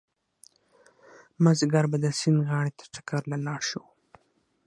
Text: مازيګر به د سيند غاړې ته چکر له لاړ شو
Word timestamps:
مازيګر 1.43 1.85
به 1.91 1.97
د 2.01 2.05
سيند 2.19 2.39
غاړې 2.47 2.71
ته 2.77 2.83
چکر 2.93 3.21
له 3.31 3.37
لاړ 3.45 3.59
شو 3.69 3.81